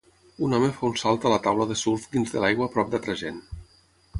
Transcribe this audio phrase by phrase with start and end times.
[0.45, 2.91] Un home fa un salt a la taula de surf dins de l'aigua a prop
[2.95, 3.39] d'altra gent.